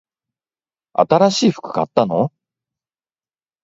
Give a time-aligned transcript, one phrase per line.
[0.93, 2.31] 新しい服を買ったの？